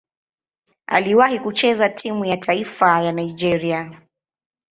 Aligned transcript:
Aliwahi 0.87 1.39
kucheza 1.39 1.89
timu 1.89 2.25
ya 2.25 2.37
taifa 2.37 3.01
ya 3.03 3.11
Nigeria. 3.11 3.91